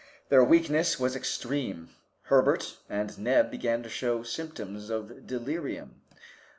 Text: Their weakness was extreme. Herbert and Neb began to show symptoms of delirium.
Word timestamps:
Their 0.29 0.43
weakness 0.43 0.99
was 0.99 1.15
extreme. 1.15 1.89
Herbert 2.23 2.77
and 2.89 3.15
Neb 3.19 3.51
began 3.51 3.83
to 3.83 3.87
show 3.89 4.23
symptoms 4.23 4.89
of 4.89 5.27
delirium. 5.27 6.01